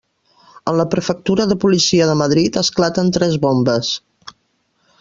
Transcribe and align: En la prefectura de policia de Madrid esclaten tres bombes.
En 0.69 0.77
la 0.79 0.85
prefectura 0.93 1.45
de 1.51 1.57
policia 1.65 2.07
de 2.11 2.15
Madrid 2.21 2.57
esclaten 2.63 3.13
tres 3.19 3.39
bombes. 3.45 3.93